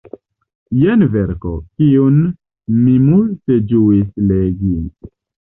[0.83, 1.51] Jen verko,
[1.83, 2.17] kiun
[2.79, 4.75] mi multe ĝuis legi.